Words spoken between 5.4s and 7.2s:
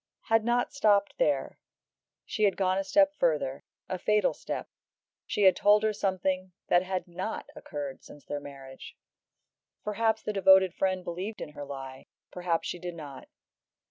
had told her something that had